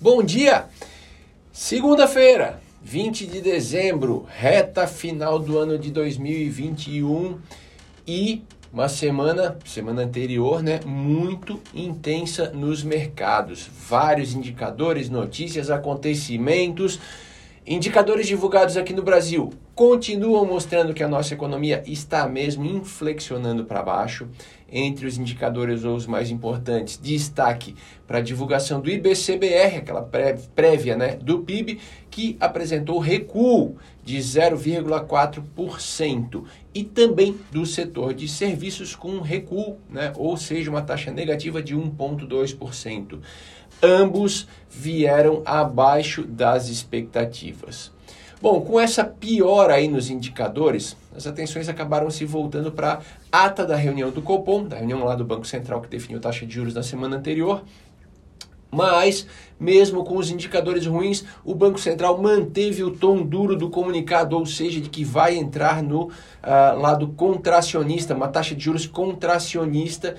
[0.00, 0.66] Bom dia!
[1.50, 7.36] Segunda-feira, 20 de dezembro, reta final do ano de 2021
[8.06, 13.68] e uma semana, semana anterior, né, muito intensa nos mercados.
[13.88, 17.00] Vários indicadores, notícias, acontecimentos,
[17.68, 23.82] indicadores divulgados aqui no Brasil continuam mostrando que a nossa economia está mesmo inflexionando para
[23.82, 24.26] baixo.
[24.70, 27.74] Entre os indicadores ou os mais importantes, destaque
[28.06, 30.02] para a divulgação do IBCBR, aquela
[30.54, 31.78] prévia né, do PIB,
[32.10, 36.44] que apresentou recuo de 0,4%,
[36.74, 41.74] e também do setor de serviços com recuo, né, ou seja, uma taxa negativa de
[41.76, 43.20] 1,2%.
[43.82, 47.92] Ambos vieram abaixo das expectativas.
[48.40, 53.00] Bom, com essa piora aí nos indicadores, as atenções acabaram se voltando para
[53.32, 56.46] a ata da reunião do Copom, da reunião lá do Banco Central que definiu taxa
[56.46, 57.64] de juros na semana anterior.
[58.70, 59.26] Mas,
[59.58, 64.44] mesmo com os indicadores ruins, o Banco Central manteve o tom duro do comunicado, ou
[64.44, 70.16] seja, de que vai entrar no uh, lado contracionista, uma taxa de juros contracionista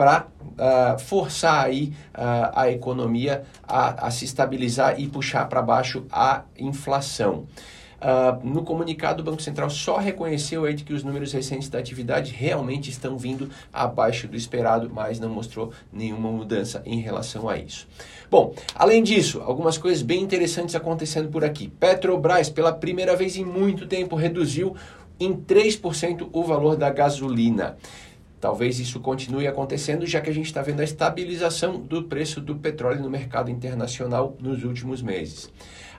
[0.00, 0.24] para uh,
[0.58, 6.44] ah, forçar aí uh, a economia a, a, se estabilizar e puxar para baixo a
[6.58, 7.46] inflação.
[8.00, 12.32] Uh, no comunicado, o Banco Central só reconheceu aí que os números recentes da atividade
[12.32, 17.86] realmente estão vindo abaixo do esperado, mas não mostrou nenhuma mudança em relação a isso.
[18.30, 21.68] Bom, além disso, algumas coisas bem interessantes acontecendo por aqui.
[21.68, 24.74] Petrobras, pela primeira vez em muito tempo, reduziu
[25.20, 27.76] em 3% o valor da gasolina.
[28.40, 32.56] Talvez isso continue acontecendo, já que a gente está vendo a estabilização do preço do
[32.56, 35.50] petróleo no mercado internacional nos últimos meses.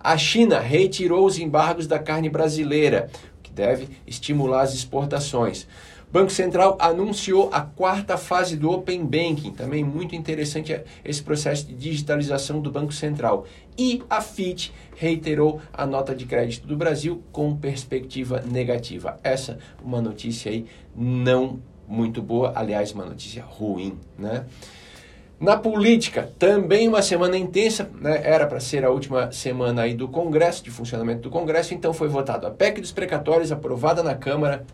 [0.00, 5.66] A China retirou os embargos da carne brasileira, o que deve estimular as exportações.
[6.12, 11.74] Banco Central anunciou a quarta fase do Open Banking, também muito interessante esse processo de
[11.74, 13.46] digitalização do Banco Central.
[13.78, 19.20] E a FIT reiterou a nota de crédito do Brasil com perspectiva negativa.
[19.22, 24.46] Essa uma notícia aí não muito boa, aliás, uma notícia ruim, né?
[25.40, 28.20] Na política, também uma semana intensa, né?
[28.22, 32.08] era para ser a última semana aí do Congresso, de funcionamento do Congresso, então foi
[32.08, 34.66] votado a PEC dos precatórios, aprovada na Câmara,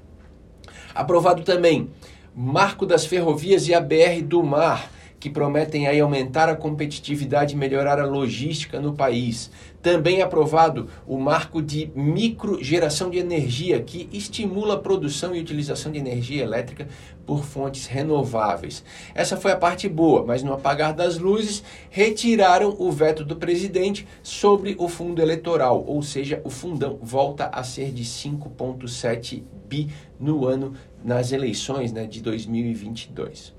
[0.93, 1.89] aprovado também
[2.35, 7.59] Marco das Ferrovias e a BR do Mar, que prometem aí aumentar a competitividade e
[7.59, 9.51] melhorar a logística no país.
[9.81, 15.99] Também aprovado o marco de microgeração de energia, que estimula a produção e utilização de
[15.99, 16.89] energia elétrica
[17.25, 18.85] por fontes renováveis.
[19.15, 24.07] Essa foi a parte boa, mas no apagar das luzes, retiraram o veto do presidente
[24.23, 29.89] sobre o fundo eleitoral, ou seja, o fundão volta a ser de 5,7 bi
[30.19, 30.75] no ano
[31.05, 33.55] nas eleições né, de 2022.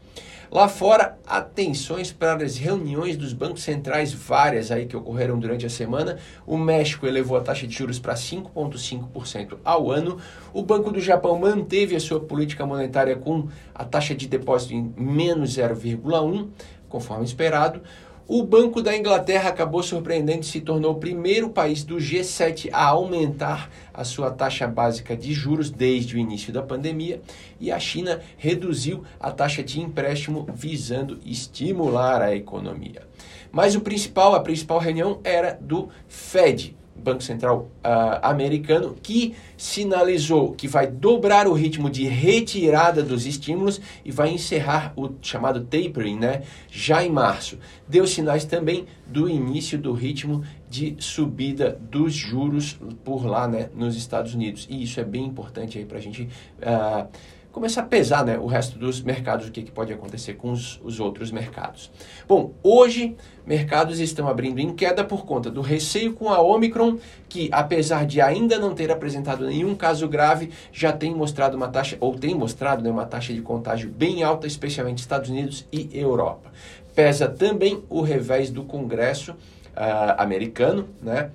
[0.50, 5.69] Lá fora, atenções para as reuniões dos bancos centrais várias aí que ocorreram durante a
[5.69, 6.18] semana.
[6.46, 10.18] O México elevou a taxa de juros para 5,5% ao ano.
[10.53, 14.94] O Banco do Japão manteve a sua política monetária com a taxa de depósito em
[14.96, 16.47] menos 0,1,
[16.88, 17.81] conforme esperado.
[18.29, 22.88] O Banco da Inglaterra acabou surpreendendo e se tornou o primeiro país do G7 a
[22.88, 27.21] aumentar a sua taxa básica de juros desde o início da pandemia,
[27.57, 33.03] e a China reduziu a taxa de empréstimo visando estimular a economia.
[33.49, 40.52] Mas o principal, a principal reunião era do Fed, Banco Central uh, americano, que sinalizou
[40.53, 46.18] que vai dobrar o ritmo de retirada dos estímulos e vai encerrar o chamado tapering
[46.18, 47.58] né, já em março.
[47.88, 53.96] Deu sinais também do início do ritmo de subida dos juros por lá né, nos
[53.96, 54.68] Estados Unidos.
[54.69, 56.24] E isso é bem importante para a gente.
[56.59, 57.08] Uh,
[57.57, 60.79] começar a pesar né, o resto dos mercados, o que, que pode acontecer com os,
[60.84, 61.90] os outros mercados.
[62.28, 63.16] Bom, hoje
[63.47, 68.22] mercados estão abrindo em queda por conta do receio com a Omicron, que apesar de
[68.22, 72.84] ainda não ter apresentado nenhum caso grave, já tem mostrado uma taxa, ou tem mostrado
[72.84, 76.51] né, uma taxa de contágio bem alta, especialmente Estados Unidos e Europa.
[76.94, 81.31] Pesa também o revés do Congresso uh, americano, né,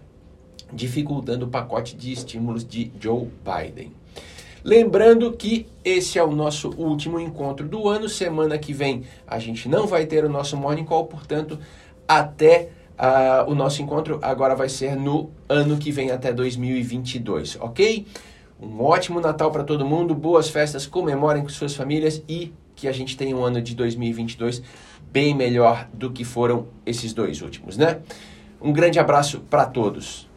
[0.72, 3.92] dificultando o pacote de estímulos de Joe Biden.
[4.64, 8.08] Lembrando que esse é o nosso último encontro do ano.
[8.08, 11.58] Semana que vem a gente não vai ter o nosso Morning Call, portanto,
[12.06, 18.06] até uh, o nosso encontro agora vai ser no ano que vem, até 2022, ok?
[18.60, 22.92] Um ótimo Natal para todo mundo, boas festas, comemorem com suas famílias e que a
[22.92, 24.62] gente tenha um ano de 2022
[25.10, 28.00] bem melhor do que foram esses dois últimos, né?
[28.60, 30.30] Um grande abraço para todos.